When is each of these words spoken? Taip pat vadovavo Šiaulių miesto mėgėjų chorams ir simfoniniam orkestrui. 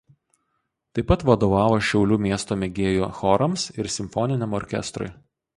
Taip 0.99 1.05
pat 1.11 1.25
vadovavo 1.31 1.75
Šiaulių 1.89 2.19
miesto 2.27 2.59
mėgėjų 2.63 3.13
chorams 3.21 3.69
ir 3.83 3.93
simfoniniam 3.99 4.61
orkestrui. 4.63 5.17